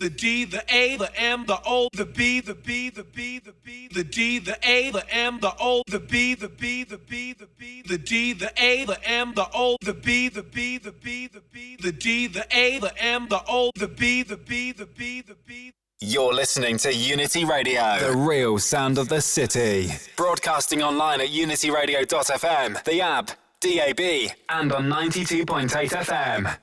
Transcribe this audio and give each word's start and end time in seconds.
The 0.00 0.08
D, 0.08 0.46
the 0.46 0.64
A, 0.74 0.96
the 0.96 1.14
M, 1.14 1.44
the 1.44 1.60
O, 1.66 1.90
the 1.92 2.06
B, 2.06 2.40
the 2.40 2.54
B, 2.54 2.88
the 2.88 3.04
B, 3.04 3.38
the 3.38 3.52
B, 3.52 3.86
the 3.92 4.02
D, 4.02 4.38
the 4.38 4.56
A, 4.62 4.90
the 4.90 5.04
M, 5.14 5.40
the 5.40 5.52
O, 5.60 5.82
the 5.88 6.00
B, 6.00 6.34
the 6.34 6.48
B, 6.48 6.84
the 6.84 6.96
B, 6.96 7.34
the 7.34 7.46
B, 7.58 7.82
the 7.86 7.98
D, 7.98 8.32
the 8.32 8.50
A, 8.56 8.86
the 8.86 8.98
M, 9.06 9.34
the 9.34 9.46
O, 9.52 9.76
the 9.82 9.92
B, 9.92 10.30
the 10.30 10.42
B, 10.42 10.78
the 10.78 10.92
B, 10.92 11.26
the 11.26 11.42
B, 11.52 11.76
the 11.76 11.92
D, 11.92 12.26
the 12.28 12.46
A, 12.50 12.78
the 12.78 12.96
M, 12.96 13.28
the 13.28 13.42
O, 13.46 13.70
the 13.78 13.88
B, 13.88 14.22
the 14.22 14.38
B, 14.38 14.72
the 14.72 14.86
B, 14.86 15.20
the 15.20 15.36
B. 15.46 15.74
You're 16.00 16.32
listening 16.32 16.78
to 16.78 16.94
Unity 16.94 17.44
Radio, 17.44 17.98
the 18.00 18.16
real 18.16 18.58
sound 18.58 18.96
of 18.96 19.10
the 19.10 19.20
city. 19.20 19.90
Broadcasting 20.16 20.82
online 20.82 21.20
at 21.20 21.28
unityradio.fm, 21.28 22.84
the 22.84 23.02
app, 23.02 23.32
DAB, 23.60 24.32
and 24.48 24.72
on 24.72 24.88
92.8 24.88 25.68
FM. 25.68 26.56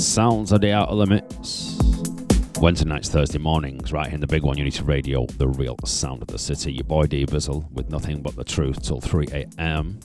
Sounds 0.00 0.50
of 0.50 0.62
the 0.62 0.72
Outer 0.72 0.94
Limits. 0.94 1.78
Wednesday 2.58 2.88
nights, 2.88 3.10
Thursday 3.10 3.38
mornings, 3.38 3.92
right 3.92 4.06
here 4.06 4.14
in 4.14 4.20
the 4.22 4.26
big 4.26 4.42
one, 4.42 4.56
Unity 4.56 4.82
Radio, 4.82 5.26
the 5.26 5.46
real 5.46 5.76
sound 5.84 6.22
of 6.22 6.28
the 6.28 6.38
city. 6.38 6.72
Your 6.72 6.84
boy 6.84 7.06
D 7.06 7.26
Bizzle 7.26 7.70
with 7.70 7.90
nothing 7.90 8.22
but 8.22 8.34
the 8.34 8.42
truth 8.42 8.82
till 8.82 9.02
3 9.02 9.26
a.m. 9.30 10.00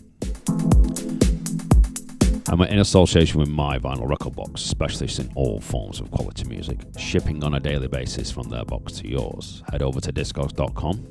And 2.50 2.60
we're 2.60 2.68
in 2.68 2.80
association 2.80 3.40
with 3.40 3.48
My 3.48 3.80
Vinyl 3.80 4.10
Record 4.10 4.36
Box, 4.36 4.62
specialists 4.62 5.20
in 5.20 5.32
all 5.34 5.62
forms 5.62 6.02
of 6.02 6.12
quality 6.12 6.44
music, 6.50 6.80
shipping 6.98 7.42
on 7.42 7.54
a 7.54 7.60
daily 7.62 7.88
basis 7.88 8.30
from 8.30 8.50
their 8.50 8.66
box 8.66 9.00
to 9.00 9.08
yours. 9.08 9.64
Head 9.72 9.82
over 9.82 10.02
to 10.02 10.12
discogs.com 10.12 11.08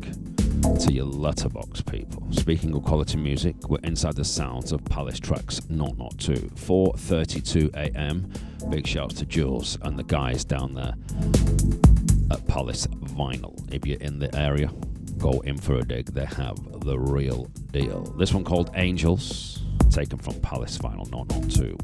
to 0.80 0.92
your 0.92 1.06
letterbox 1.06 1.80
people. 1.80 2.22
Speaking 2.30 2.74
of 2.74 2.84
quality 2.84 3.16
music, 3.16 3.56
we're 3.68 3.78
inside 3.84 4.16
the 4.16 4.24
sounds 4.24 4.72
of 4.72 4.84
Palace 4.84 5.18
Trax 5.18 5.62
002. 5.68 6.50
4:32 6.54 7.74
a.m. 7.74 8.30
Big 8.70 8.86
shouts 8.86 9.14
to 9.16 9.26
Jules 9.26 9.76
and 9.82 9.98
the 9.98 10.04
guys 10.04 10.44
down 10.44 10.74
there 10.74 10.94
at 12.32 12.46
Palace 12.46 12.86
Vinyl. 12.86 13.54
If 13.72 13.86
you're 13.86 14.00
in 14.00 14.18
the 14.18 14.34
area, 14.34 14.72
go 15.18 15.40
in 15.40 15.58
for 15.58 15.76
a 15.76 15.82
dig. 15.82 16.06
They 16.06 16.24
have 16.24 16.56
the 16.80 16.98
real 16.98 17.44
deal. 17.70 18.02
This 18.18 18.32
one 18.32 18.44
called 18.44 18.70
Angels, 18.74 19.62
taken 19.90 20.18
from 20.18 20.40
Palace 20.40 20.78
Vinyl 20.78 21.06
002. 21.50 21.76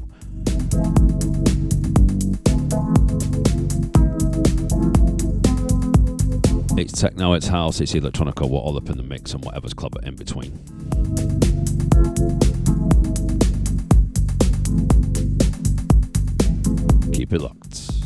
It's 6.77 6.99
techno, 6.99 7.33
it's 7.33 7.47
house, 7.47 7.81
it's 7.81 7.93
electronica, 7.93 8.49
we're 8.49 8.57
all 8.57 8.77
up 8.77 8.89
in 8.89 8.97
the 8.97 9.03
mix 9.03 9.33
and 9.33 9.43
whatever's 9.43 9.73
clever 9.73 9.99
in 10.03 10.15
between. 10.15 10.51
Keep 17.13 17.33
it 17.33 17.41
locked. 17.41 17.98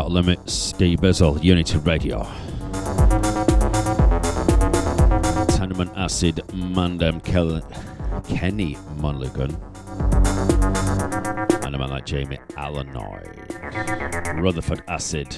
Outer 0.00 0.14
Limits, 0.14 0.72
D 0.72 0.96
Bizzle, 0.96 1.44
Unity 1.44 1.76
Radio. 1.80 2.22
Tenement 5.58 5.92
Acid, 5.94 6.36
Mandem 6.54 7.22
Kel- 7.22 7.60
Kenny 8.26 8.78
Mulligan. 8.96 9.54
And 11.62 11.74
a 11.74 11.78
man 11.78 11.90
like 11.90 12.06
Jamie 12.06 12.38
Allynoid. 12.52 14.40
Rutherglen 14.40 14.82
Acid, 14.88 15.36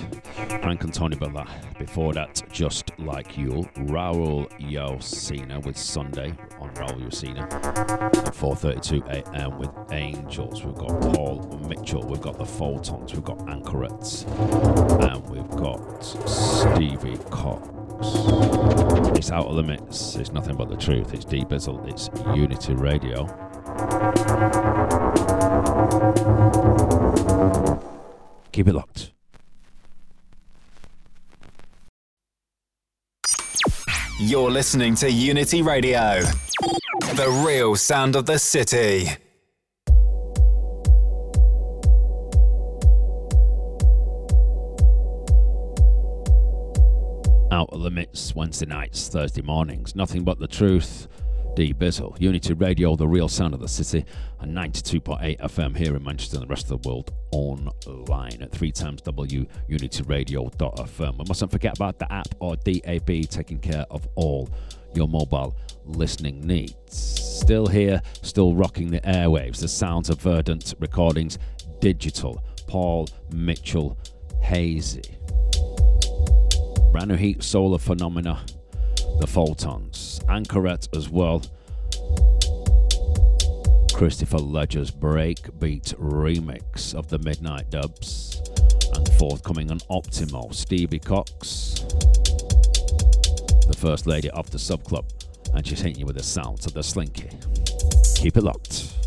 Frank 0.63 0.85
and 0.85 0.95
Tony 0.95 1.17
Butler. 1.17 1.47
Before 1.81 2.13
that, 2.13 2.41
Just 2.53 2.93
Like 3.01 3.37
You. 3.37 3.69
Raul 3.89 4.49
Yusina 4.61 5.61
with 5.67 5.77
Sunday 5.77 6.37
on 6.61 6.71
Raul 6.75 7.01
Yusina. 7.05 7.53
At 7.53 8.33
4.32 8.33 9.09
a.m. 9.09 9.59
with 9.59 9.71
Angels. 9.93 10.65
We've 10.65 10.75
got 10.75 11.01
Paul 11.01 11.43
Mitchell. 11.69 12.03
We've 12.03 12.21
got 12.21 12.39
the 12.39 12.45
Photonz. 12.45 13.13
We've 13.13 13.25
got 13.25 13.39
Anchorets. 13.49 14.25
And 15.05 15.29
we've 15.29 15.51
got 15.51 16.01
Stevie 16.01 17.19
Cox. 17.31 17.69
It's 19.19 19.31
out 19.31 19.47
of 19.47 19.55
the 19.55 19.63
limits. 19.63 20.17
It's 20.17 20.33
nothing 20.33 20.57
but 20.57 20.69
the 20.69 20.77
truth. 20.77 21.15
It's 21.15 21.25
D 21.25 21.45
Bizzle. 21.45 21.87
It's 21.89 22.11
Unity 22.35 22.75
Radio. 22.75 23.27
Keep 28.53 28.69
it 28.69 28.75
locked. 28.75 29.13
You're 34.19 34.51
listening 34.51 34.95
to 34.97 35.11
Unity 35.11 35.63
Radio, 35.63 36.21
the 37.17 37.43
real 37.45 37.75
sound 37.77 38.15
of 38.15 38.25
the 38.25 38.39
city. 38.39 39.09
Nights, 48.93 49.09
Thursday 49.09 49.41
mornings. 49.41 49.97
Nothing 49.97 50.23
but 50.23 50.39
the 50.39 50.47
truth. 50.47 51.09
D 51.57 51.73
Bizzle, 51.73 52.15
Unity 52.21 52.53
Radio, 52.53 52.95
the 52.95 53.09
real 53.09 53.27
sound 53.27 53.55
of 53.55 53.61
the 53.61 53.69
city, 53.69 54.05
and 54.41 54.55
92.8 54.55 55.41
FM 55.41 55.75
here 55.75 55.97
in 55.97 56.03
Manchester 56.03 56.37
and 56.37 56.45
the 56.45 56.49
rest 56.49 56.71
of 56.71 56.83
the 56.83 56.89
world 56.89 57.11
online 57.31 58.43
at 58.43 58.53
3 58.53 58.71
times 58.71 59.01
W 59.01 59.47
Unity 59.67 60.03
unityradio.fm. 60.03 61.19
We 61.19 61.25
mustn't 61.27 61.51
forget 61.51 61.77
about 61.77 61.99
the 61.99 62.13
app 62.13 62.35
or 62.39 62.57
DAB 62.57 63.29
taking 63.31 63.61
care 63.61 63.87
of 63.91 64.07
all 64.15 64.51
your 64.95 65.09
mobile 65.09 65.57
listening 65.87 66.47
needs. 66.47 66.75
Still 66.91 67.67
here, 67.67 68.03
still 68.21 68.55
rocking 68.55 68.91
the 68.91 69.01
airwaves, 69.01 69.61
the 69.61 69.69
sounds 69.69 70.11
of 70.11 70.21
Verdant 70.21 70.75
recordings, 70.81 71.39
digital. 71.81 72.45
Paul 72.67 73.09
Mitchell 73.31 73.97
Hazy. 74.43 75.17
Brand 76.93 77.09
new 77.09 77.17
heat 77.17 77.43
solar 77.43 77.79
phenomena, 77.79 78.45
the 79.21 79.27
Photonz, 79.27 80.25
Anchoret 80.27 80.89
as 80.97 81.09
well. 81.09 81.43
Christopher 83.93 84.39
Ledger's 84.39 84.91
breakbeat 84.91 85.95
remix 85.95 86.95
of 86.95 87.09
the 87.09 87.19
Midnight 87.19 87.71
Dubs, 87.71 88.43
and 88.95 89.09
forthcoming 89.15 89.71
on 89.71 89.79
Optimo, 89.91 90.53
Stevie 90.53 90.99
Cox, 90.99 91.85
the 93.69 93.77
first 93.79 94.07
lady 94.07 94.31
of 94.31 94.51
the 94.51 94.59
sub 94.59 94.83
club, 94.85 95.05
and 95.55 95.67
she's 95.67 95.81
hitting 95.81 96.01
you 96.01 96.07
with 96.07 96.17
the 96.17 96.23
sounds 96.23 96.67
of 96.67 96.73
the 96.73 96.83
slinky. 96.83 97.31
Keep 98.17 98.37
it 98.37 98.43
locked. 98.43 99.02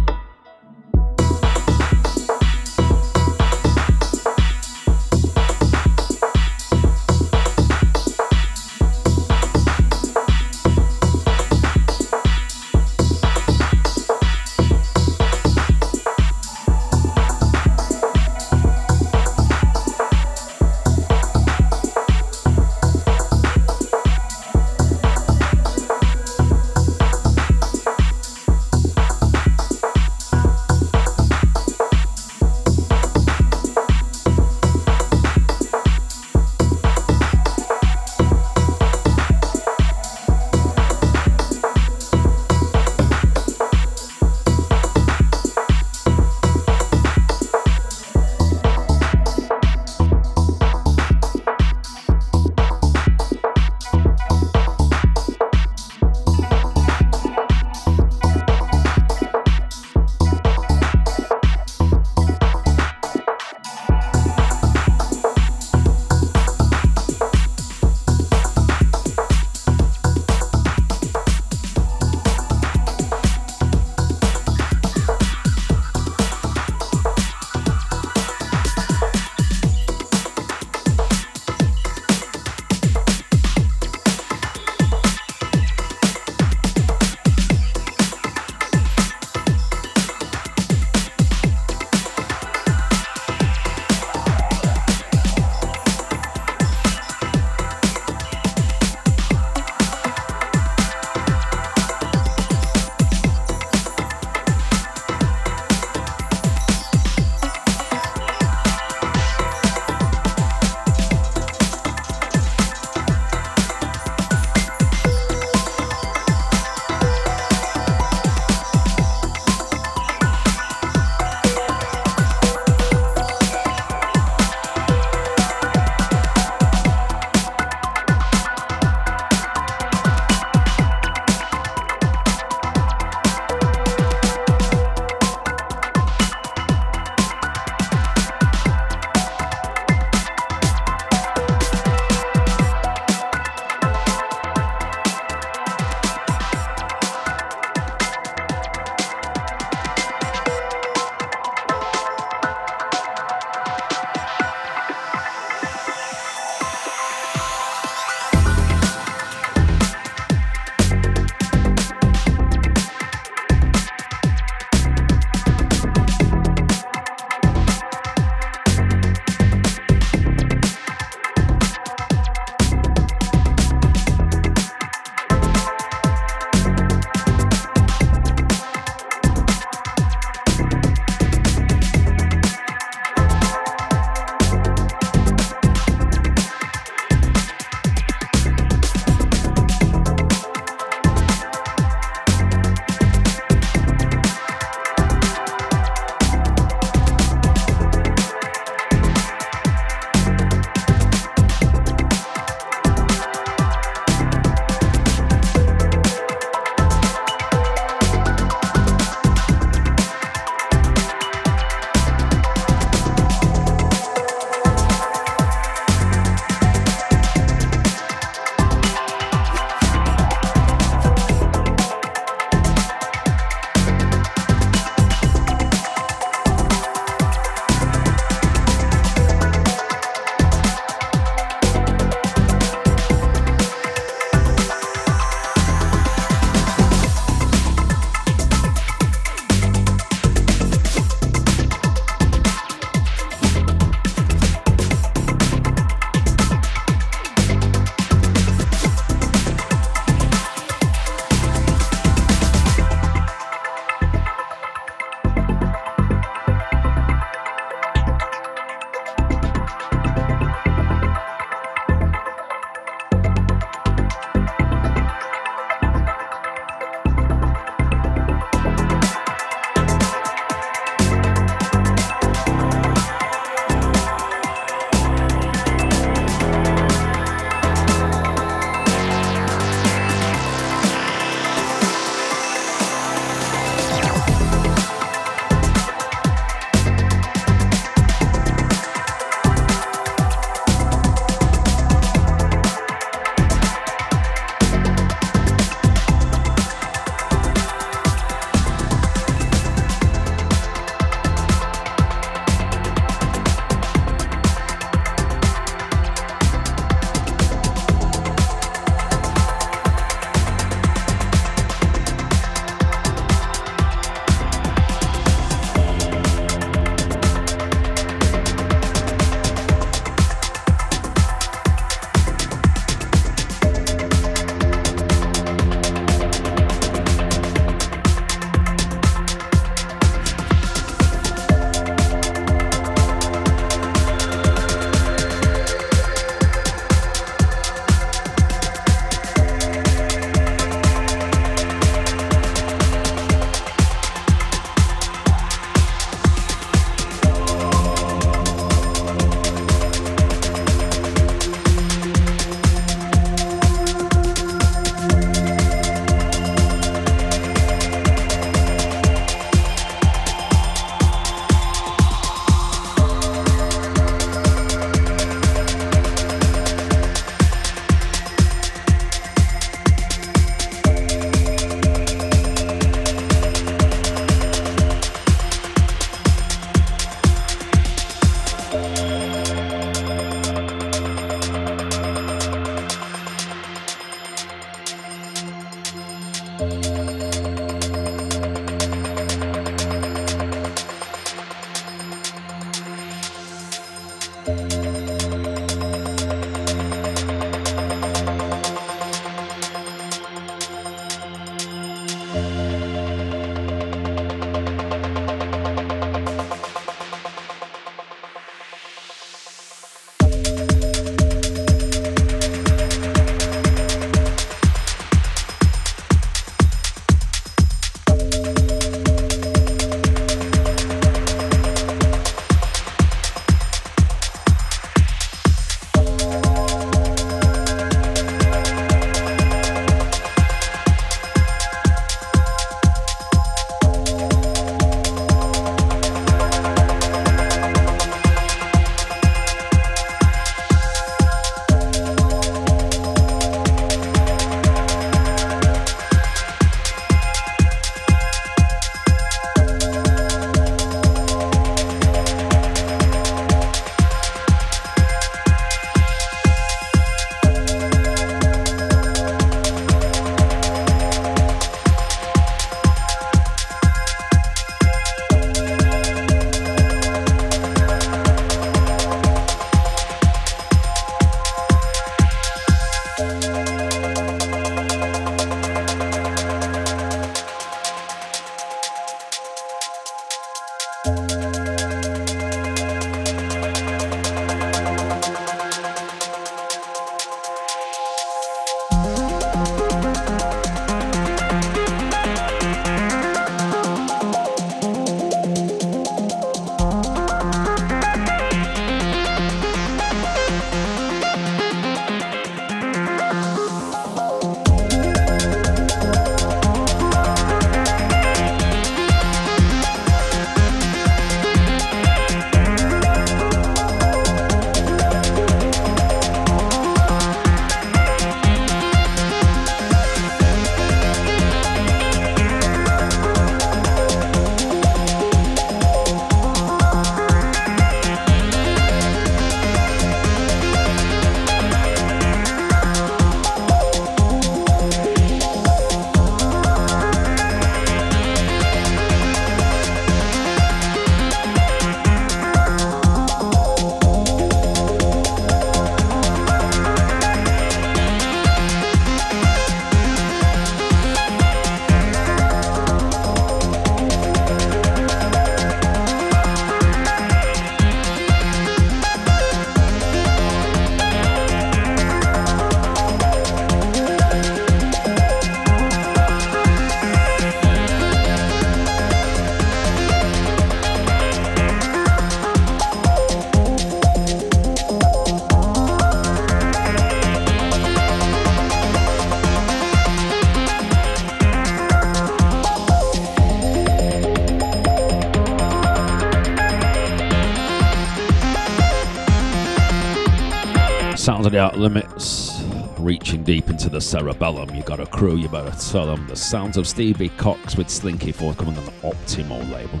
Limits, 591.70 592.64
reaching 592.98 593.44
deep 593.44 593.70
into 593.70 593.88
the 593.88 594.00
cerebellum. 594.00 594.74
You 594.74 594.82
got 594.82 594.98
a 594.98 595.06
crew, 595.06 595.36
you 595.36 595.48
better 595.48 595.70
tell 595.70 596.06
them. 596.06 596.26
The 596.26 596.34
sounds 596.34 596.76
of 596.76 596.88
Stevie 596.88 597.28
Cox 597.28 597.76
with 597.76 597.88
Slinky 597.88 598.32
forthcoming 598.32 598.76
on 598.76 598.84
the 598.84 598.90
Optimo 599.02 599.70
label. 599.72 600.00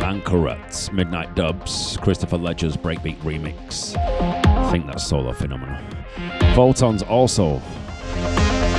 Anchorets, 0.00 0.90
Midnight 0.92 1.34
Dubs, 1.34 1.98
Christopher 2.00 2.38
Ledger's 2.38 2.76
Breakbeat 2.76 3.18
remix. 3.18 3.94
I 3.98 4.70
think 4.72 4.86
that's 4.86 5.06
Solar 5.06 5.34
Phenomena. 5.34 5.84
Photonz 6.54 7.06
also 7.08 7.60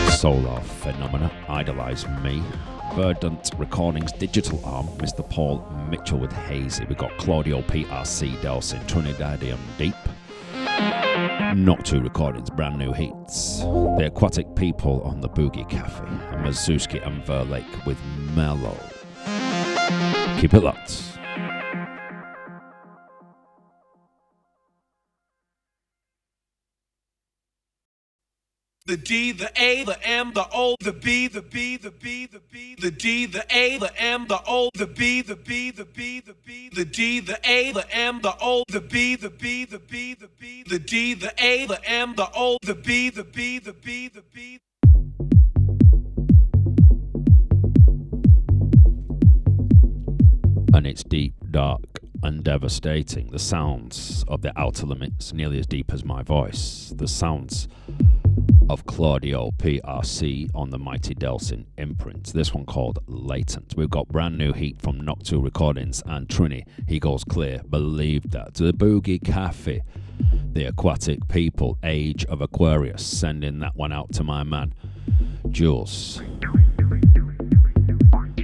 Solar 0.10 0.60
Phenomena, 0.62 1.32
Idealize 1.48 2.08
Me. 2.24 2.42
Verdant 2.96 3.52
Recordings 3.58 4.12
digital 4.14 4.60
arm, 4.66 4.88
Mr. 4.98 5.28
Paul 5.30 5.64
Mitchell 5.90 6.18
with 6.18 6.32
Hazy. 6.32 6.86
We 6.86 6.96
got 6.96 7.16
Claudio 7.18 7.62
PRC 7.62 8.36
Delsin, 8.38 8.84
Trinidadian 8.88 9.60
Deep. 9.78 9.96
Noctu 11.56 12.04
Recordings, 12.04 12.50
brand 12.50 12.78
new 12.78 12.92
hits. 12.92 13.60
The 13.60 14.08
Aquatic 14.08 14.56
People 14.56 15.02
on 15.04 15.22
the 15.22 15.30
Boogie 15.30 15.68
Cafe, 15.70 16.04
and 16.06 16.46
Mazewski 16.46 17.06
and 17.08 17.24
Verlake 17.24 17.86
with 17.86 17.98
Mellow. 18.36 18.78
Keep 20.42 20.54
it 20.54 20.64
locked. 20.64 21.15
The 28.88 28.98
D, 28.98 29.32
the 29.32 29.52
A, 29.60 29.84
the 29.84 29.98
M, 30.08 30.32
the 30.36 30.46
O, 30.54 30.76
the 30.80 30.94
B, 30.94 31.28
the 31.28 31.42
B, 31.42 31.76
the 31.76 31.90
B, 31.90 32.28
the 32.28 32.40
B, 32.40 32.76
the 32.76 32.92
D, 32.92 33.26
the 33.26 33.44
A, 33.50 33.80
the 33.80 33.92
M, 34.00 34.28
the 34.28 34.40
O, 34.46 34.70
the 34.76 34.86
B, 34.86 35.24
the 35.24 35.36
B, 35.36 35.72
the 35.72 35.86
B, 35.86 36.20
the 36.20 36.36
B, 36.46 36.70
the 36.70 36.86
D, 36.86 37.20
the 37.20 37.40
A, 37.44 37.72
the 37.72 37.92
M, 37.92 38.22
the 38.22 38.36
O, 38.40 38.64
the 38.68 38.82
B, 38.82 39.16
the 39.16 39.32
B, 39.32 39.66
the 39.66 39.80
B, 39.80 40.14
the 40.14 40.28
B, 40.40 40.64
the 40.68 40.78
D, 40.78 41.16
the 41.16 41.34
A, 41.44 41.66
the 41.66 41.84
M, 41.90 42.14
the 42.16 42.30
O, 42.36 42.60
the 42.62 42.76
B, 42.76 43.10
the 43.10 43.24
B, 43.24 43.58
the 43.58 43.74
B, 43.74 44.08
the 44.08 44.22
B. 44.22 44.60
And 50.76 50.86
it's 50.86 51.04
deep, 51.04 51.34
dark, 51.50 51.82
and 52.22 52.44
devastating. 52.44 53.32
The 53.32 53.40
sounds 53.40 54.24
of 54.28 54.44
the 54.44 54.54
outer 54.56 54.86
limits, 54.86 55.34
nearly 55.34 55.58
as 55.58 55.66
deep 55.66 55.92
as 55.92 56.06
my 56.06 56.22
voice. 56.22 56.94
The 56.96 57.08
sounds 57.08 57.68
of 58.70 58.86
Claudio 58.86 59.52
PRC 59.58 60.50
on 60.56 60.72
the 60.72 60.80
Mighty 60.80 61.14
Delsin 61.14 61.66
imprint. 61.78 62.34
This 62.34 62.54
one 62.54 62.66
called 62.66 63.00
Latent. 63.08 63.76
We've 63.78 63.90
got 63.90 64.08
brand 64.08 64.38
new 64.38 64.54
heat 64.54 64.82
from 64.82 65.02
Noctu 65.02 65.44
Recordings 65.44 66.02
and 66.06 66.28
Trini. 66.28 66.66
He 66.88 67.00
goes 67.00 67.24
clear. 67.24 67.62
Believe 67.70 68.32
that. 68.32 68.56
The 68.56 68.74
Boogie 68.74 69.24
Cafe. 69.24 69.82
The 70.54 70.66
Aquatic 70.66 71.28
People, 71.28 71.78
Age 71.84 72.26
of 72.26 72.42
Aquarius. 72.42 73.06
Sending 73.06 73.60
that 73.60 73.76
one 73.76 73.92
out 73.92 74.12
to 74.14 74.24
my 74.24 74.44
man, 74.44 74.74
Jules. 75.50 76.22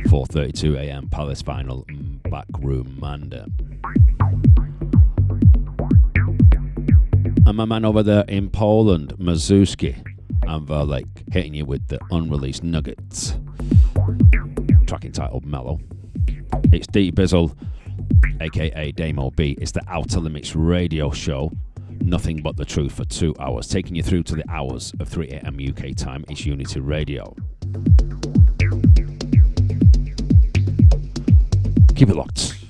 4:32 0.08 0.78
a.m. 0.78 1.08
Palace 1.10 1.42
Final 1.42 1.86
mm, 1.86 2.30
Back 2.30 2.46
Room 2.60 2.98
Manda. 3.00 3.48
And 7.48 7.58
my 7.58 7.66
man 7.66 7.86
over 7.86 8.04
there 8.04 8.26
in 8.28 8.50
Poland, 8.50 9.16
Mazewski 9.18 10.11
and 10.44 10.68
Verlake, 10.68 11.20
uh, 11.20 11.32
hitting 11.32 11.54
you 11.54 11.66
with 11.66 11.88
the 11.88 12.00
unreleased 12.12 12.64
nuggets. 12.64 13.36
track 14.86 15.06
entitled 15.06 15.46
Mellow. 15.46 15.80
It's 16.72 16.88
D 16.88 17.12
Bizzle, 17.12 17.56
aka 18.42 18.92
Damo 18.92 19.32
B. 19.32 19.58
It's 19.60 19.72
the 19.72 19.82
Outer 19.88 20.20
Limits 20.20 20.56
radio 20.56 21.12
show. 21.12 21.52
Nothing 22.02 22.42
but 22.42 22.58
the 22.58 22.66
truth 22.66 22.94
for 22.94 23.06
two 23.06 23.36
hours, 23.40 23.68
taking 23.68 23.96
you 23.96 24.04
through 24.04 24.24
to 24.24 24.36
the 24.36 24.50
hours 24.50 24.94
of 25.00 25.08
3 25.08 25.30
a.m. 25.30 25.58
UK 25.60 25.96
time. 25.96 26.26
It's 26.30 26.46
Unity 26.46 26.80
Radio. 26.80 27.36
Keep 31.96 32.10
it 32.10 32.16
locked. 32.16 32.61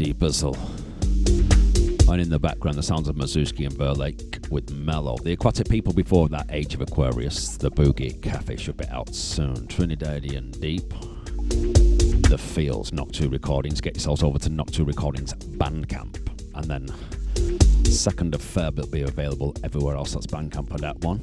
Bizzle. 0.00 0.56
And 2.10 2.20
in 2.20 2.30
the 2.30 2.38
background, 2.38 2.78
the 2.78 2.82
sounds 2.82 3.06
of 3.06 3.16
Mazewski 3.16 3.66
and 3.66 3.74
Verlake 3.74 4.50
with 4.50 4.72
Mellow. 4.72 5.16
The 5.18 5.32
Aquatic 5.32 5.68
People 5.68 5.92
before 5.92 6.28
that, 6.30 6.46
Age 6.50 6.74
of 6.74 6.80
Aquarius. 6.80 7.56
The 7.56 7.70
Boogie 7.70 8.20
Cafe 8.22 8.56
should 8.56 8.78
be 8.78 8.88
out 8.88 9.14
soon. 9.14 9.68
Trinidadian 9.68 10.58
Deep. 10.58 10.88
The 12.30 12.38
Feels, 12.38 12.90
Noctu 12.92 13.30
Recordings. 13.30 13.80
Get 13.80 13.94
yourselves 13.94 14.22
over 14.22 14.38
to 14.38 14.48
Noctu 14.48 14.86
Recordings 14.86 15.34
Bandcamp. 15.34 16.16
And 16.54 16.64
then 16.64 16.86
2nd 17.84 18.34
of 18.34 18.40
Feb, 18.40 18.78
it'll 18.78 18.90
be 18.90 19.02
available 19.02 19.54
everywhere 19.62 19.96
else. 19.96 20.14
That's 20.14 20.26
Bandcamp 20.26 20.72
on 20.72 20.80
that 20.80 20.98
one 21.00 21.20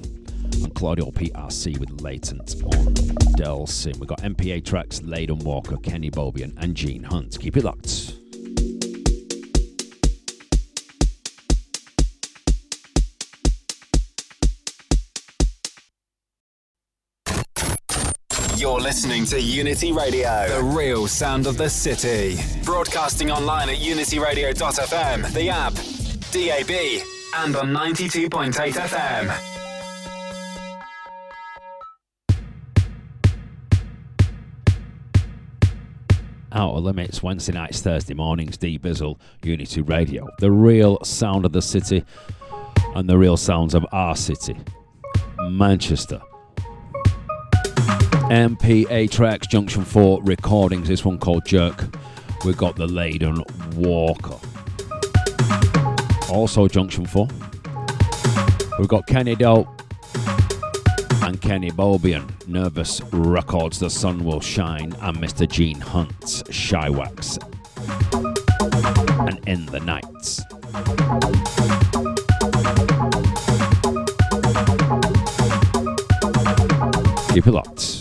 and 0.63 0.73
Claudio 0.73 1.11
PRC 1.11 1.78
with 1.80 2.01
Latent 2.01 2.55
on 2.63 2.93
Delsin. 3.36 3.97
We've 3.97 4.07
got 4.07 4.21
MPA 4.21 4.63
Trax, 4.63 5.01
Leyden 5.03 5.39
Walker, 5.39 5.78
Kenny 5.78 6.09
Bobien, 6.09 6.53
and 6.57 6.75
Gene 6.75 7.03
Hunt. 7.03 7.39
Keep 7.39 7.57
it 7.57 7.63
locked. 7.63 8.26
You're 18.58 18.80
listening 18.80 19.24
to 19.26 19.39
Unity 19.39 19.91
Radio, 19.91 20.47
the 20.47 20.64
real 20.64 21.05
sound 21.05 21.45
of 21.45 21.58
the 21.58 21.70
city. 21.70 22.39
Broadcasting 22.64 23.30
online 23.30 23.70
at 23.70 23.78
unityradio.fm, 23.78 25.32
the 25.32 25.49
app, 25.49 25.74
DAB, 26.32 26.72
and 27.36 27.55
on 27.55 27.72
92.8 27.72 28.74
FM. 28.74 29.32
Outer 36.51 36.80
Limits, 36.80 37.22
Wednesday 37.22 37.53
nights, 37.53 37.82
Thursday 37.82 38.16
mornings, 38.16 38.58
D 38.58 38.80
Bizzle, 38.80 39.20
Unity 39.43 39.82
Radio. 39.82 40.28
The 40.39 40.49
real 40.49 40.97
sound 41.03 41.45
of 41.45 41.51
the 41.51 41.62
city 41.62 42.03
and 42.95 43.08
the 43.08 43.20
real 43.20 43.38
sounds 43.38 43.76
of 43.76 43.86
our 43.91 44.16
city, 44.16 44.58
Manchester. 45.43 46.20
MPA 48.30 49.09
Trax, 49.09 49.47
Junction 49.47 49.86
4 49.86 50.21
recordings, 50.23 50.89
this 50.89 51.05
one 51.05 51.17
called 51.17 51.45
Jerk. 51.45 51.86
We've 52.43 52.57
got 52.57 52.75
the 52.75 52.86
Leyden 52.86 53.41
Walker. 53.75 54.38
Also, 56.30 56.67
Junction 56.67 57.05
4. 57.05 57.25
We've 58.80 58.89
got 58.89 59.07
Kenny 59.07 59.34
Dope 59.36 59.69
and 61.23 61.39
Kenny 61.41 61.71
Bobien, 61.71 62.30
Nervous 62.47 63.01
Records, 63.13 63.80
The 63.80 63.89
Sun 63.89 64.25
Will 64.25 64.41
Shine, 64.41 64.93
and 65.01 65.17
Mr. 65.17 65.49
Gene 65.49 65.80
Hunt's 65.80 66.43
Chiwax, 66.43 67.38
and 69.25 69.39
In 69.47 69.65
the 69.67 69.80
Nights. 69.80 70.43
Keep 77.34 77.47
it 77.47 77.51
locked. 77.51 77.97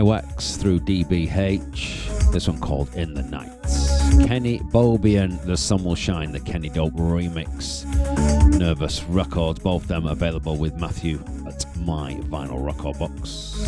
Chiwax 0.00 0.56
through 0.56 0.80
DBH, 0.80 2.32
this 2.32 2.48
one 2.48 2.58
called 2.58 2.88
In 2.94 3.12
the 3.12 3.22
Nights. 3.22 4.00
Kenny 4.26 4.58
Bobien, 4.58 5.38
The 5.44 5.58
Sun 5.58 5.84
Will 5.84 5.94
Shine, 5.94 6.32
the 6.32 6.40
Kenny 6.40 6.70
Dope 6.70 6.94
remix. 6.94 7.84
Nervous 8.58 9.04
Records, 9.04 9.58
both 9.58 9.86
them 9.88 10.06
available 10.06 10.56
with 10.56 10.74
Matthew 10.80 11.22
at 11.46 11.66
my 11.80 12.14
vinyl 12.14 12.64
record 12.64 12.98
box. 12.98 13.62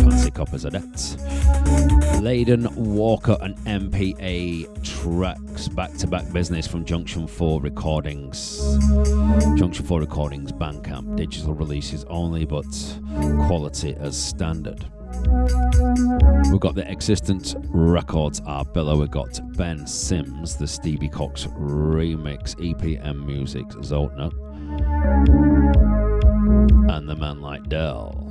Fancy 0.00 0.32
copies 0.32 0.64
of 0.64 0.72
that. 0.72 2.20
Leyden 2.20 2.66
Walker 2.74 3.38
and 3.40 3.56
MPA 3.58 4.66
Trax, 4.80 5.72
back 5.72 5.92
to 5.98 6.08
back 6.08 6.32
business 6.32 6.66
from 6.66 6.84
Junction 6.84 7.28
4 7.28 7.60
Recordings. 7.60 8.76
Junction 9.56 9.86
4 9.86 10.00
Recordings, 10.00 10.50
Bandcamp, 10.50 11.14
digital 11.16 11.54
releases 11.54 12.02
only, 12.06 12.44
but 12.44 12.66
quality 13.46 13.94
as 14.00 14.20
standard. 14.20 14.84
We've 15.26 16.60
got 16.60 16.74
the 16.74 16.84
X-istence 16.86 17.56
Records 17.70 18.40
Arbilla. 18.42 18.98
We've 18.98 19.10
got 19.10 19.40
Ben 19.56 19.86
Sims, 19.86 20.56
the 20.56 20.66
Stevie 20.66 21.08
Cox 21.08 21.46
remix, 21.46 22.54
EPM 22.56 23.26
Music, 23.26 23.66
Zoltner, 23.80 24.32
and 26.90 27.08
the 27.08 27.16
man 27.16 27.40
like 27.40 27.68
Dell. 27.68 28.22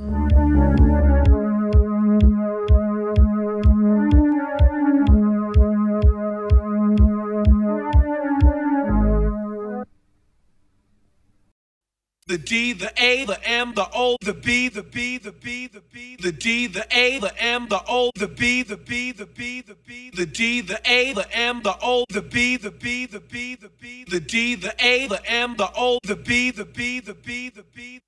The 12.28 12.38
D, 12.38 12.72
the 12.72 12.92
A, 12.96 13.24
the 13.24 13.38
M, 13.48 13.72
the 13.74 13.86
O, 13.94 14.16
the 14.20 14.34
B, 14.34 14.68
the 14.68 14.82
B, 14.82 15.16
the 15.16 15.30
B, 15.30 15.68
the 15.68 15.80
B, 15.80 16.16
the 16.16 16.32
D, 16.32 16.66
the 16.66 16.84
A, 16.90 17.20
the 17.20 17.32
M, 17.40 17.68
the 17.68 17.80
O, 17.86 18.10
the 18.16 18.26
B, 18.26 18.64
the 18.64 18.76
B, 18.76 19.12
the 19.12 19.26
B, 19.26 19.60
the 19.60 19.76
B, 19.76 20.10
the 20.10 20.26
D, 20.26 20.60
the 20.60 20.80
A, 20.84 21.12
the 21.12 21.32
M, 21.32 21.62
the 21.62 21.76
O, 21.80 22.04
the 22.08 22.22
B, 22.22 22.56
the 22.56 22.72
B, 22.72 23.06
the 23.06 23.20
B, 23.20 23.54
the 23.54 23.68
B, 23.68 24.04
the 24.08 24.18
D, 24.18 24.56
the 24.56 24.74
A, 24.84 25.06
the 25.06 25.24
M, 25.24 25.54
the 25.56 25.70
O, 25.76 26.00
the 26.02 26.16
B, 26.16 26.50
the 26.50 26.64
B, 26.64 26.98
the 26.98 27.14
B, 27.14 27.48
the 27.48 27.62
B. 27.62 28.00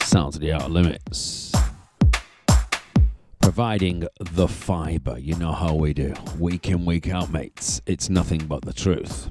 Sounds 0.00 0.36
of 0.36 0.40
the 0.40 0.54
outer 0.54 0.70
limits 0.70 1.57
providing 3.48 4.06
the 4.20 4.46
fibre. 4.46 5.18
You 5.18 5.34
know 5.36 5.52
how 5.52 5.74
we 5.74 5.94
do. 5.94 6.12
Week 6.38 6.68
in, 6.68 6.84
week 6.84 7.08
out, 7.08 7.32
mates. 7.32 7.80
It's 7.86 8.10
nothing 8.10 8.44
but 8.44 8.60
the 8.60 8.74
truth. 8.74 9.30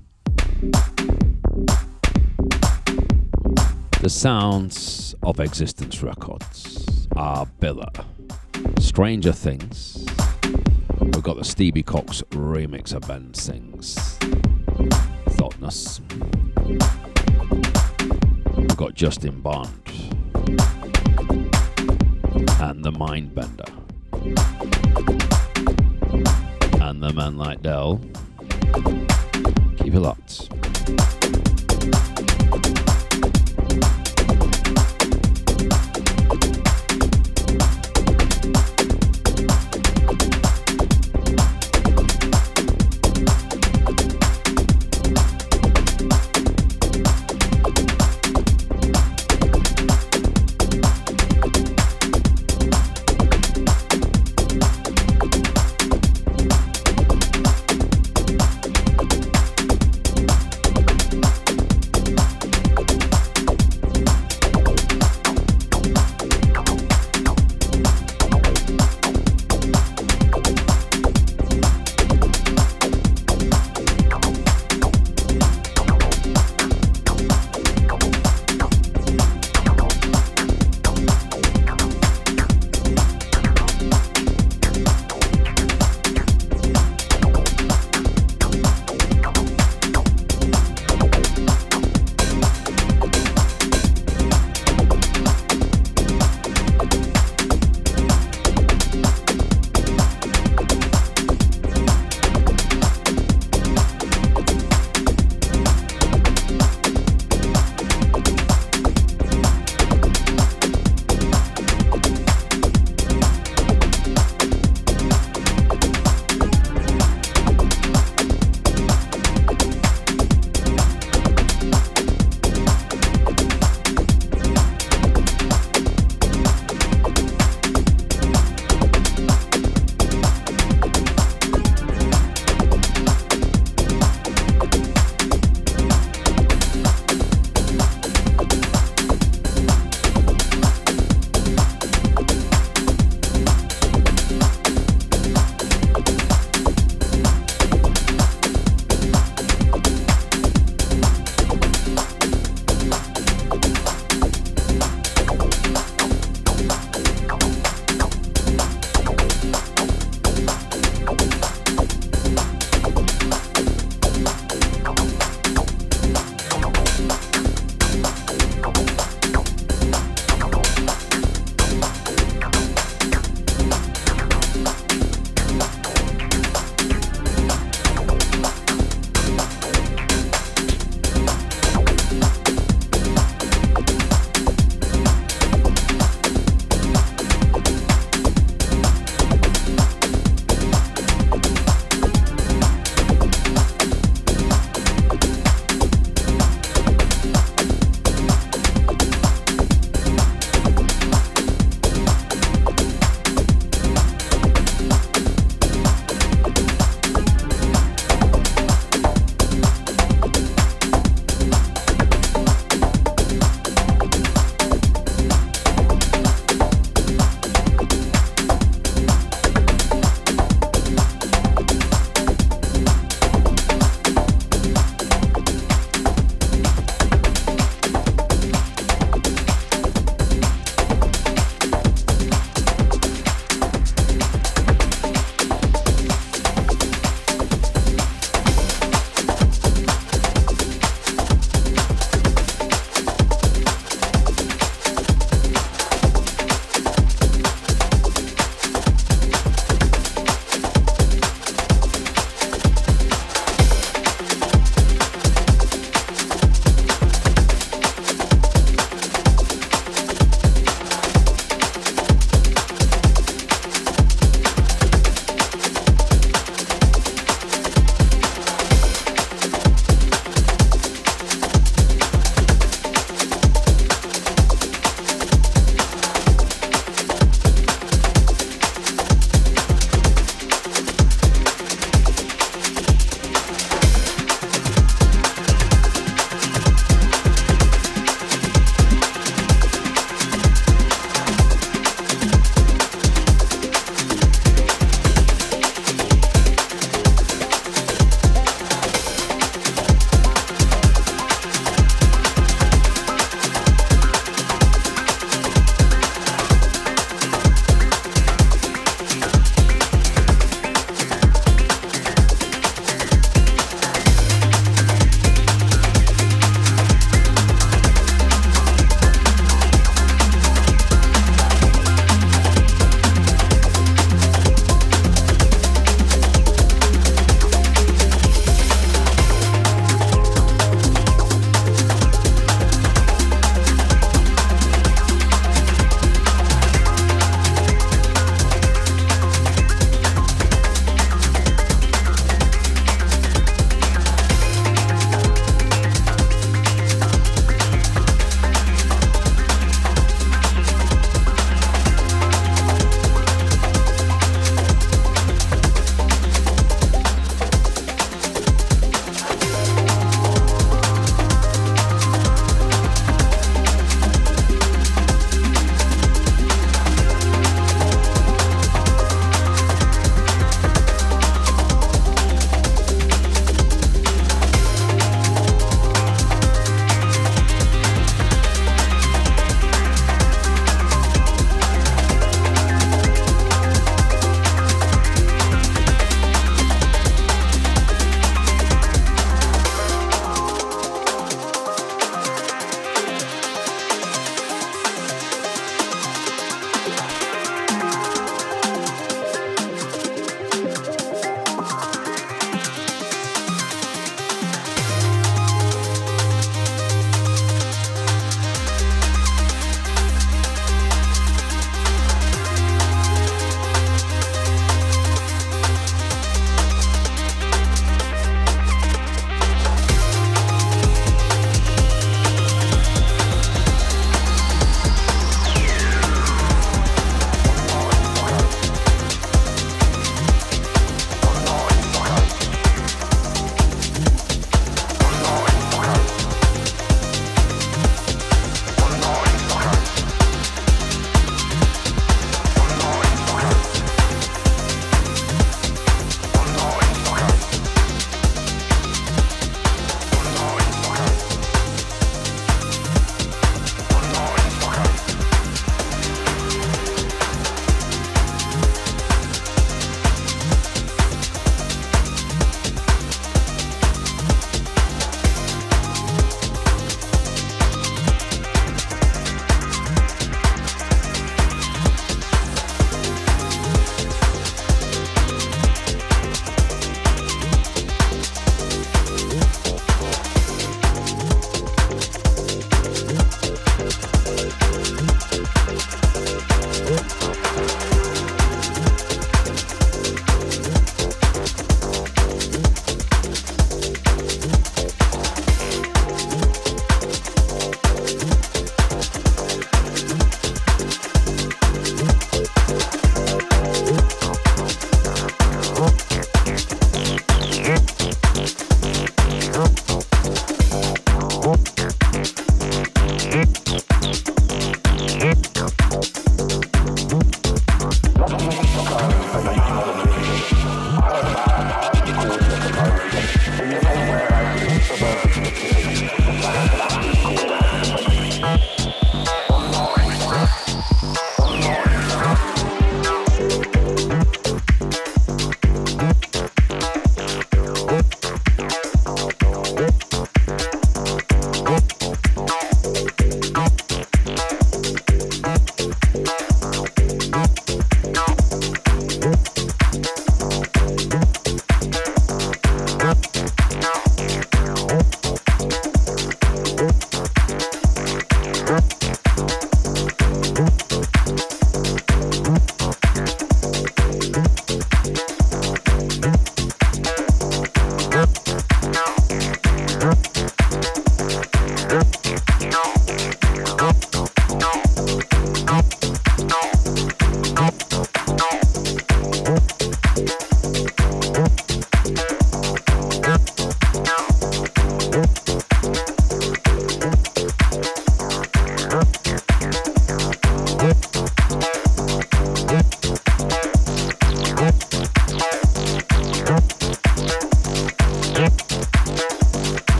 The 4.01 4.09
sounds 4.09 5.13
of 5.21 5.39
X-istence 5.39 6.01
Records 6.01 7.07
are 7.15 7.45
Billa. 7.61 8.05
Stranger 8.79 9.33
Things. 9.33 10.03
We've 10.99 11.21
got 11.21 11.37
the 11.37 11.45
Stevie 11.45 11.83
Cox 11.83 12.23
remix 12.31 12.95
of 12.95 13.07
Ben 13.07 13.35
Sims. 13.35 14.17
Thoughtness. 15.37 16.01
We've 18.57 18.77
got 18.77 18.95
Justin 18.95 19.41
Bond. 19.41 19.69
And 22.59 22.83
the 22.83 22.91
Mindbender 22.91 23.86
and 26.81 27.03
the 27.03 27.11
man 27.13 27.37
like 27.37 27.61
Dell. 27.61 28.01
Keep 29.77 29.93
it 29.93 29.99
locked. 29.99 30.49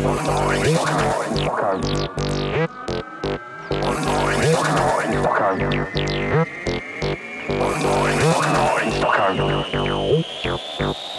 Me. 0.00 0.08
Online, 10.40 11.09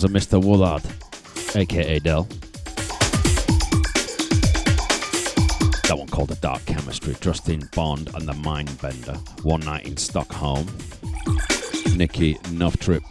Sounds 0.00 0.16
of 0.16 0.22
Mr. 0.22 0.42
Woolard, 0.42 0.82
aka 1.54 1.98
Dell. 1.98 2.22
That 5.88 5.98
one 5.98 6.06
called 6.06 6.28
The 6.28 6.36
Dark 6.36 6.64
Chemistry, 6.64 7.14
Justin 7.20 7.68
Bond 7.74 8.08
and 8.14 8.26
the 8.26 8.32
Mindbender, 8.32 9.18
One 9.44 9.60
Night 9.60 9.86
in 9.86 9.98
Stockholm. 9.98 10.66
Nikki 11.94 12.36
Nufftrip 12.44 13.02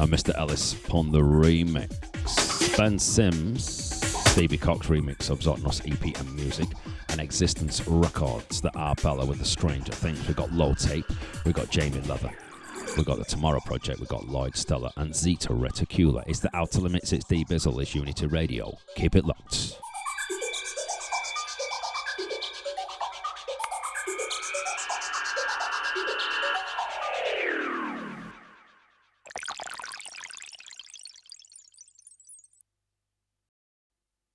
and 0.00 0.10
Mr. 0.10 0.34
Ellis 0.38 0.72
upon 0.72 1.12
the 1.12 1.20
remix. 1.20 2.74
Ben 2.78 2.98
Sims, 2.98 4.00
Stevie 4.30 4.56
Cox 4.56 4.86
remix 4.86 5.28
of 5.28 5.40
Xotnuc 5.40 5.86
EP 5.86 6.18
and 6.18 6.34
music, 6.34 6.68
and 7.10 7.20
X-istence 7.20 7.82
Records, 7.86 8.62
the 8.62 8.70
Arbilla 8.70 9.28
with 9.28 9.38
the 9.38 9.44
Stranger 9.44 9.92
Things. 9.92 10.26
We've 10.26 10.34
got 10.34 10.50
Low 10.50 10.72
Tape, 10.72 11.04
we've 11.44 11.54
got 11.54 11.68
Jamie 11.68 12.00
Leather, 12.02 12.30
we've 12.96 13.06
got 13.06 13.18
the 13.18 13.24
Tomorrow 13.24 13.60
Project, 13.60 14.00
we've 14.00 14.08
got 14.08 14.28
Lloyd 14.28 14.56
Stella, 14.56 14.92
and 14.96 15.14
Zeta 15.14 15.48
Reticula. 15.48 16.24
It's 16.26 16.40
the 16.40 16.54
Outta 16.56 16.80
Limits, 16.80 17.12
it's 17.12 17.24
D 17.24 17.44
Bizzle, 17.44 17.80
it's 17.82 17.94
Unity 17.94 18.26
Radio. 18.26 18.76
Keep 18.94 19.16
it 19.16 19.24
locked. 19.24 19.78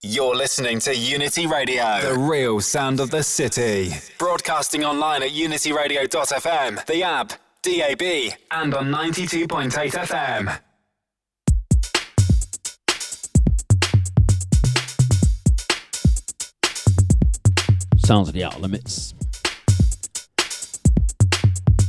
You're 0.04 0.36
listening 0.36 0.80
to 0.80 0.96
Unity 0.96 1.48
Radio, 1.48 2.02
the 2.02 2.20
real 2.20 2.60
sound 2.60 3.00
of 3.00 3.12
the 3.12 3.24
city. 3.24 3.92
Broadcasting 4.18 4.84
online 4.84 5.24
at 5.24 5.30
unityradio.fm, 5.30 6.86
the 6.86 7.04
app, 7.04 7.34
DAB, 7.64 8.02
and 8.50 8.74
on 8.74 8.92
92.8 8.92 9.92
FM. 9.92 10.60
Sounds 17.98 18.30
of 18.30 18.34
the 18.34 18.44
Outta 18.44 18.58
Limits. 18.58 19.14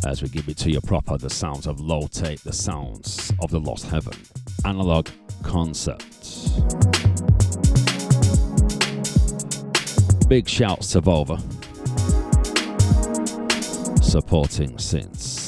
As 0.05 0.21
we 0.21 0.29
give 0.29 0.47
it 0.51 0.59
to 0.59 0.71
you 0.71 0.83
proper, 0.83 1.17
the 1.17 1.31
sounds 1.31 1.67
of 1.67 1.81
low 1.81 2.07
tape, 2.07 2.41
the 2.43 2.53
sounds 2.53 3.33
of 3.41 3.51
the 3.51 3.59
lost 3.59 3.87
heaven, 3.87 4.13
analog 4.67 5.09
concepts. 5.43 6.51
Big 10.29 10.47
shouts 10.47 10.93
to 10.93 11.01
Volva. 11.01 11.41
Supporting 14.05 14.77
since 14.77 15.42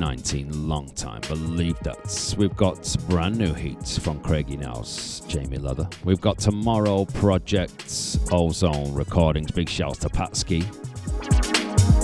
19 0.00 0.66
long 0.66 0.88
time. 0.94 1.20
Believe 1.28 1.78
that. 1.80 2.34
We've 2.38 2.56
got 2.56 2.96
brand 3.08 3.36
new 3.36 3.52
heat 3.52 3.86
from 4.00 4.18
Craigie 4.20 4.56
Knowes 4.56 5.20
Jamie 5.28 5.58
Leather. 5.58 5.88
We've 6.04 6.20
got 6.20 6.38
Tomorrow 6.38 7.04
Projects, 7.04 8.18
Ozone 8.32 8.94
recordings. 8.94 9.52
Big 9.52 9.68
shouts 9.68 9.98
to 9.98 10.08
Patsky. 10.08 10.64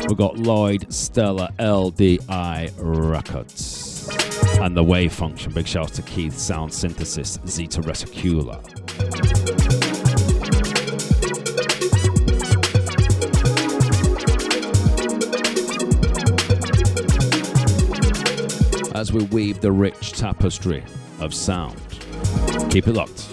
We've 0.07 0.19
got 0.19 0.37
Lloyd 0.37 0.93
Stella 0.93 1.51
LDI 1.59 2.71
Records. 2.77 4.09
And 4.61 4.77
the 4.77 4.85
Wave 4.85 5.13
Function. 5.13 5.53
Big 5.53 5.67
shouts 5.67 5.93
to 5.93 6.03
Keith 6.03 6.37
Sound 6.39 6.73
Synthesis 6.73 7.39
Zeta 7.47 7.81
Reticula. 7.81 9.56
As 18.97 19.13
we 19.13 19.23
weave 19.25 19.61
the 19.61 19.71
rich 19.71 20.13
tapestry 20.13 20.83
of 21.21 21.35
sound. 21.35 21.79
Keep 22.71 22.89
it 22.89 22.95
locked. 22.95 23.26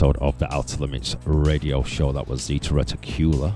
Episode 0.00 0.16
of 0.22 0.38
the 0.38 0.50
Outta 0.50 0.80
Limits 0.80 1.14
radio 1.26 1.82
show. 1.82 2.10
That 2.10 2.26
was 2.26 2.40
Zeta 2.40 2.72
Reticula, 2.72 3.54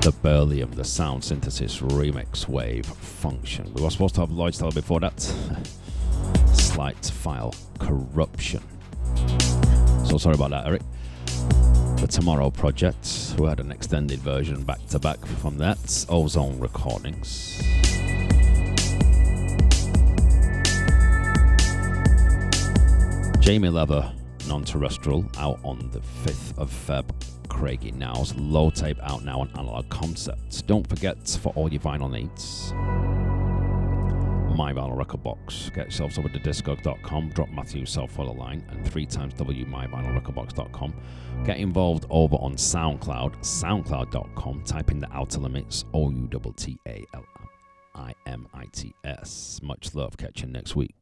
the 0.00 0.10
Beryllium, 0.22 0.70
the 0.70 0.82
Sound 0.82 1.22
Synthesis 1.22 1.80
Remix 1.80 2.48
Wave 2.48 2.86
Function. 2.86 3.70
We 3.74 3.82
were 3.82 3.90
supposed 3.90 4.14
to 4.14 4.22
have 4.22 4.30
Lloydstyle 4.30 4.72
before 4.72 5.00
that. 5.00 5.20
Slight 6.54 7.04
file 7.04 7.54
corruption. 7.78 8.62
So 10.06 10.16
sorry 10.16 10.36
about 10.36 10.48
that, 10.52 10.66
Eric. 10.66 10.80
The 12.00 12.08
Tomorrow 12.10 12.52
Project, 12.52 13.34
we 13.38 13.46
had 13.46 13.60
an 13.60 13.70
extended 13.70 14.20
version 14.20 14.62
back 14.62 14.78
to 14.86 14.98
back 14.98 15.22
from 15.26 15.58
that. 15.58 16.06
Ozone 16.08 16.58
Recordings. 16.58 17.60
Jamie 23.40 23.68
Leather, 23.68 24.15
terrestrial, 24.64 25.24
out 25.38 25.58
on 25.62 25.90
the 25.92 26.00
5th 26.00 26.58
of 26.58 26.70
Feb. 26.70 27.10
Craigie 27.48 27.92
Knowes 27.92 28.34
low 28.36 28.70
tape 28.70 28.98
out 29.02 29.24
now 29.24 29.40
on 29.40 29.50
Analog 29.56 29.88
Concepts. 29.88 30.62
Don't 30.62 30.86
forget 30.86 31.16
for 31.42 31.52
all 31.54 31.72
your 31.72 31.80
vinyl 31.80 32.10
needs. 32.10 32.72
My 34.56 34.72
Vinyl 34.72 34.96
Record 34.96 35.22
Box. 35.22 35.70
Get 35.74 35.86
yourselves 35.86 36.18
over 36.18 36.28
to 36.30 36.38
discog.com, 36.38 37.30
drop 37.30 37.50
Matthew 37.50 37.84
Self 37.84 38.16
a 38.18 38.22
line, 38.22 38.64
and 38.70 38.86
three 38.90 39.04
times 39.04 39.34
W 39.34 39.66
my 39.66 39.86
vinyl 39.86 40.20
myvinylrecordbox.com. 40.20 40.94
Get 41.44 41.58
involved 41.58 42.06
over 42.08 42.36
on 42.36 42.54
SoundCloud, 42.54 43.38
soundcloud.com. 43.40 44.64
Type 44.64 44.90
in 44.90 44.98
the 44.98 45.08
Outta 45.12 45.40
Limits, 45.40 45.84
O 45.92 46.10
U 46.10 46.28
T 46.28 46.52
T 46.56 46.78
A 46.88 47.04
L 47.14 47.24
I 47.94 48.14
M 48.26 48.48
I 48.54 48.64
T 48.72 48.94
S. 49.04 49.60
Much 49.62 49.94
love. 49.94 50.16
Catch 50.16 50.42
you 50.42 50.48
next 50.48 50.74
week. 50.74 50.94